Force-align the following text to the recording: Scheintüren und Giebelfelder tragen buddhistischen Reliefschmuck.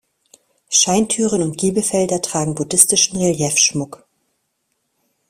Scheintüren 0.71 1.43
und 1.43 1.59
Giebelfelder 1.59 2.23
tragen 2.23 2.55
buddhistischen 2.55 3.17
Reliefschmuck. 3.19 4.03